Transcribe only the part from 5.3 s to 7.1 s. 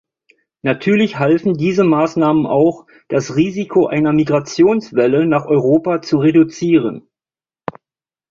Europa zu reduzieren.